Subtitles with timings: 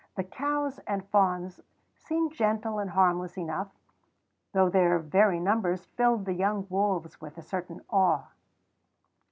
[0.15, 1.59] The cows and fawns
[1.95, 3.67] seemed gentle and harmless enough,
[4.51, 8.25] though their very numbers filled the young wolves with a certain awe.